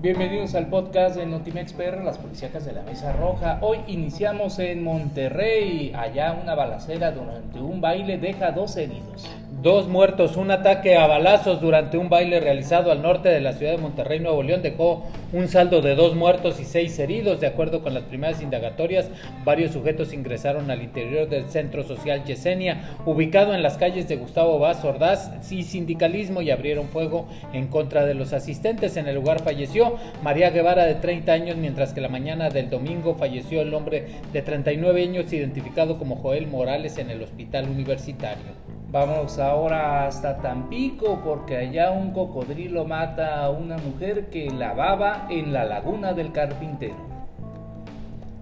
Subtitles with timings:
[0.00, 3.58] Bienvenidos al podcast de Notimex PR, las policíacas de la Mesa Roja.
[3.62, 9.28] Hoy iniciamos en Monterrey, allá una balacera durante un baile deja dos heridos.
[9.60, 13.72] Dos muertos, un ataque a balazos durante un baile realizado al norte de la ciudad
[13.72, 17.40] de Monterrey, Nuevo León, dejó un saldo de dos muertos y seis heridos.
[17.40, 19.10] De acuerdo con las primeras indagatorias,
[19.44, 24.58] varios sujetos ingresaron al interior del centro social Yesenia, ubicado en las calles de Gustavo
[24.58, 28.96] Vaz Ordaz y Sindicalismo, y abrieron fuego en contra de los asistentes.
[28.96, 33.14] En el lugar falleció María Guevara, de 30 años, mientras que la mañana del domingo
[33.14, 38.67] falleció el hombre de 39 años, identificado como Joel Morales, en el hospital universitario.
[38.90, 45.52] Vamos ahora hasta Tampico porque allá un cocodrilo mata a una mujer que lavaba en
[45.52, 46.96] la laguna del carpintero.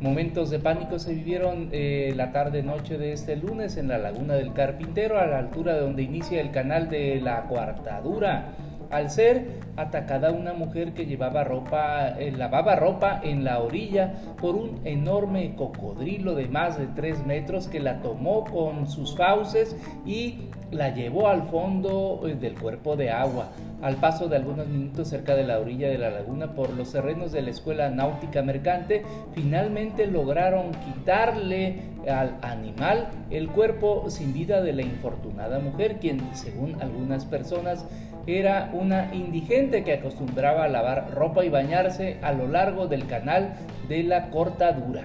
[0.00, 4.52] Momentos de pánico se vivieron eh, la tarde-noche de este lunes en la laguna del
[4.52, 8.52] carpintero a la altura de donde inicia el canal de la Cuartadura
[8.90, 14.54] al ser atacada una mujer que llevaba ropa, eh, lavaba ropa en la orilla por
[14.54, 20.48] un enorme cocodrilo de más de 3 metros que la tomó con sus fauces y
[20.70, 23.48] la llevó al fondo eh, del cuerpo de agua.
[23.80, 27.30] Al paso de algunos minutos cerca de la orilla de la laguna por los terrenos
[27.30, 31.76] de la Escuela Náutica Mercante, finalmente lograron quitarle
[32.08, 37.86] al animal el cuerpo sin vida de la infortunada mujer, quien según algunas personas
[38.28, 43.54] era una indigente que acostumbraba a lavar ropa y bañarse a lo largo del canal
[43.88, 45.04] de la cortadura.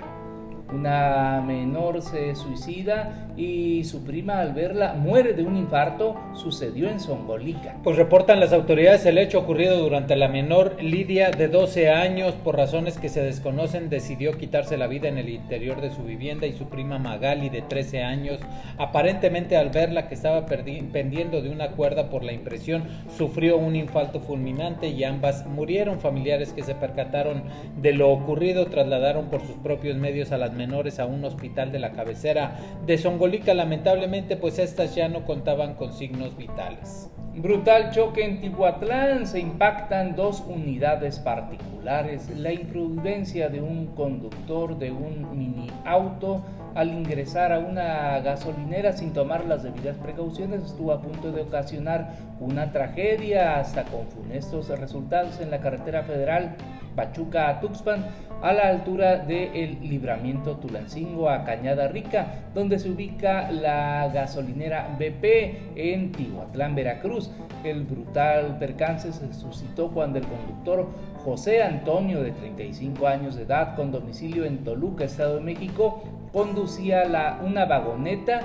[0.74, 7.00] Una menor se suicida y su prima al verla muere de un infarto, sucedió en
[7.00, 7.78] Songolica.
[7.84, 12.56] Pues reportan las autoridades el hecho ocurrido durante la menor Lidia de 12 años por
[12.56, 16.54] razones que se desconocen decidió quitarse la vida en el interior de su vivienda y
[16.54, 18.39] su prima Magali de 13 años
[18.78, 22.84] aparentemente al verla que estaba pendiendo de una cuerda por la impresión
[23.17, 27.44] sufrió un infarto fulminante y ambas murieron familiares que se percataron
[27.81, 31.80] de lo ocurrido trasladaron por sus propios medios a las menores a un hospital de
[31.80, 33.23] la cabecera de Songolica.
[33.23, 37.10] Lamentablemente, pues estas ya no contaban con signos vitales.
[37.36, 42.30] Brutal choque en Tihuatlán, se impactan dos unidades particulares.
[42.38, 46.44] La imprudencia de un conductor de un mini auto
[46.76, 52.17] al ingresar a una gasolinera sin tomar las debidas precauciones estuvo a punto de ocasionar
[52.42, 56.58] una tragedia hasta con funestos resultados en la carretera federal
[56.95, 58.05] Pachuca a Tuxpan
[58.42, 65.77] a la altura del libramiento Tulancingo a Cañada Rica, donde se ubica la gasolinera BP
[65.77, 67.32] en Tihuatlán, Veracruz.
[67.64, 70.89] El brutal percance se suscitó cuando el conductor
[71.23, 76.03] José Antonio, de 35 años de edad, con domicilio en Toluca, Estado de México,
[76.33, 78.42] conducía la, una vagoneta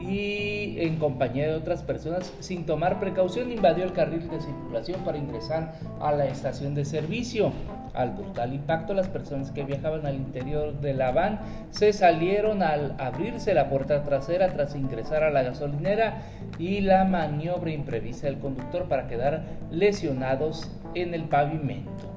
[0.00, 5.18] y en compañía de otras personas sin tomar precaución invadió el carril de circulación para
[5.18, 7.52] ingresar a la estación de servicio.
[7.92, 11.40] Al brutal impacto, las personas que viajaban al interior de la van
[11.70, 16.22] se salieron al abrirse la puerta trasera tras ingresar a la gasolinera
[16.58, 22.10] y la maniobra imprevista del conductor para quedar lesionados en el pavimento.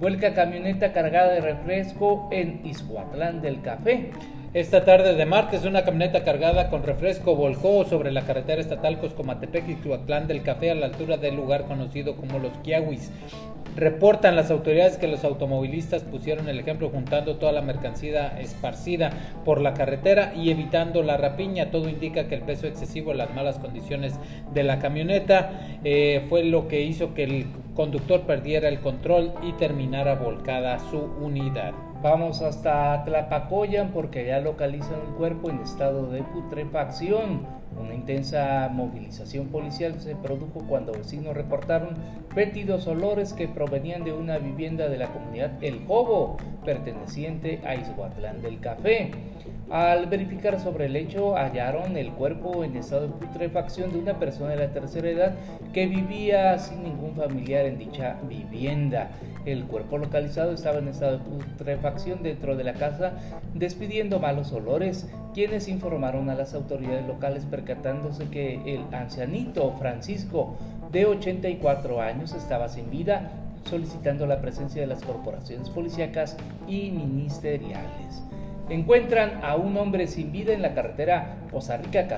[0.00, 4.10] Vuelca camioneta cargada de refresco en Izhuatlán del Café.
[4.56, 9.68] Esta tarde de martes, una camioneta cargada con refresco volcó sobre la carretera estatal Coscomatepec
[9.68, 13.10] y Izhuatlán del Café a la altura del lugar conocido como Los Kiawis.
[13.76, 19.10] Reportan las autoridades que los automovilistas pusieron el ejemplo juntando toda la mercancía esparcida
[19.44, 21.70] por la carretera y evitando la rapiña.
[21.70, 24.14] Todo indica que el peso excesivo, las malas condiciones
[24.54, 25.50] de la camioneta
[25.84, 30.96] eh, fue lo que hizo que el conductor perdiera el control y terminara volcada su
[30.96, 31.74] unidad.
[32.02, 37.46] Vamos hasta Tlapacoyan porque ya localizan un cuerpo en estado de putrefacción.
[37.80, 41.90] Una intensa movilización policial se produjo cuando vecinos reportaron
[42.34, 48.42] fétidos olores que provenían de una vivienda de la comunidad El Jobo, perteneciente a Izhuatlán
[48.42, 49.10] del Café.
[49.70, 54.50] Al verificar sobre el hecho, hallaron el cuerpo en estado de putrefacción de una persona
[54.50, 55.34] de la tercera edad
[55.72, 59.10] que vivía sin ningún familiar en dicha vivienda.
[59.44, 63.14] El cuerpo localizado estaba en estado de putrefacción dentro de la casa,
[63.54, 70.56] despidiendo malos olores, quienes informaron a las autoridades locales percatándose que el ancianito Francisco,
[70.92, 73.30] de 84 años, estaba sin vida,
[73.68, 76.36] solicitando la presencia de las corporaciones policíacas
[76.68, 78.22] y ministeriales.
[78.68, 82.08] Encuentran a un hombre sin vida en la carretera Poza Rica.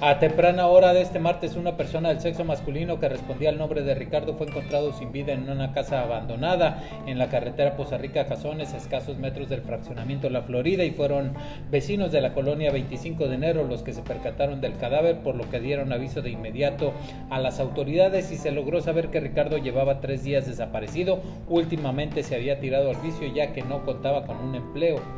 [0.00, 3.82] A temprana hora de este martes, una persona del sexo masculino que respondía al nombre
[3.82, 8.20] de Ricardo fue encontrado sin vida en una casa abandonada en la carretera Poza Rica
[8.28, 11.32] a escasos metros del fraccionamiento La Florida, y fueron
[11.70, 15.48] vecinos de la colonia 25 de enero los que se percataron del cadáver, por lo
[15.50, 16.92] que dieron aviso de inmediato
[17.30, 21.20] a las autoridades y se logró saber que Ricardo llevaba tres días desaparecido.
[21.48, 25.17] Últimamente se había tirado al vicio ya que no contaba con un empleo.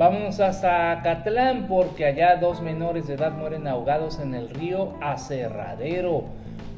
[0.00, 6.24] Vamos a Zacatlán porque allá dos menores de edad mueren ahogados en el río Acerradero.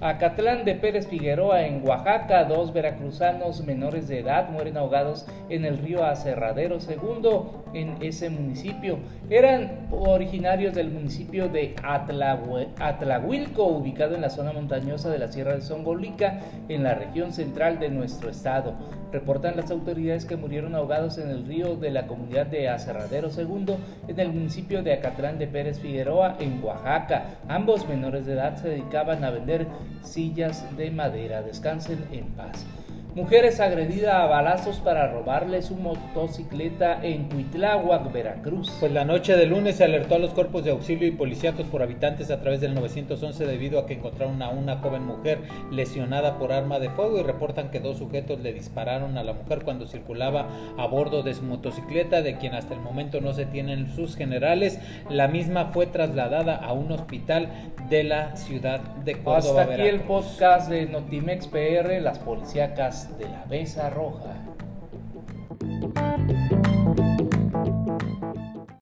[0.02, 5.78] Acatlán de Pérez Figueroa, en Oaxaca, dos veracruzanos menores de edad mueren ahogados en el
[5.78, 8.98] río Acerradero segundo en ese municipio.
[9.30, 15.62] Eran originarios del municipio de Atlahuilco, ubicado en la zona montañosa de la Sierra de
[15.62, 18.74] Songolica, en la región central de nuestro estado.
[19.12, 23.78] Reportan las autoridades que murieron ahogados en el río de la comunidad de Acerradero segundo
[24.08, 27.26] en el municipio de Acatlán de Pérez Figueroa, en Oaxaca.
[27.46, 29.66] Ambos menores de edad se dedicaban a vender
[30.02, 31.42] sillas de madera.
[31.42, 32.64] Descansen en paz.
[33.14, 38.72] Mujeres agredida a balazos para robarle su motocicleta en Cuitláhuac, Veracruz.
[38.80, 41.82] Pues la noche de lunes se alertó a los cuerpos de auxilio y policíacos por
[41.82, 46.54] habitantes a través del 911 debido a que encontraron a una joven mujer lesionada por
[46.54, 50.48] arma de fuego y reportan que dos sujetos le dispararon a la mujer cuando circulaba
[50.78, 54.80] a bordo de su motocicleta, de quien hasta el momento no se tienen sus generales.
[55.10, 57.50] La misma fue trasladada a un hospital
[57.90, 59.62] de la ciudad de Córdoba.
[59.62, 64.34] Hasta aquí el podcast de Notimex PR, las policíacas de la Besa Roja.